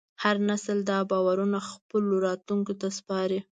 هر 0.23 0.35
نسل 0.49 0.77
دا 0.89 0.97
باورونه 1.11 1.59
خپلو 1.71 2.13
راتلونکو 2.27 2.73
ته 2.81 2.87
سپاري. 2.97 3.39